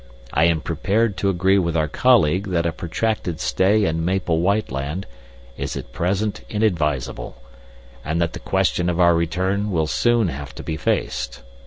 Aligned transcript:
I 0.33 0.45
am 0.45 0.61
prepared 0.61 1.15
to 1.17 1.29
agree 1.29 1.59
with 1.59 1.77
our 1.77 1.87
colleague 1.87 2.47
that 2.47 2.65
a 2.65 2.71
protracted 2.71 3.39
stay 3.39 3.85
in 3.85 4.03
Maple 4.03 4.39
White 4.41 4.71
Land 4.71 5.05
is 5.57 5.77
at 5.77 5.91
present 5.93 6.41
inadvisable, 6.49 7.37
and 8.03 8.19
that 8.19 8.33
the 8.33 8.39
question 8.39 8.89
of 8.89 8.99
our 8.99 9.13
return 9.13 9.69
will 9.69 9.85
soon 9.85 10.29
have 10.29 10.55
to 10.55 10.63
be 10.63 10.75
faced. 10.75 11.43